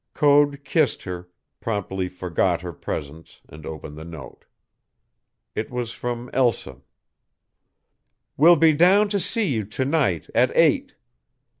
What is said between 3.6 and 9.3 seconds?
opened the note. It was from Elsa. "Will be down to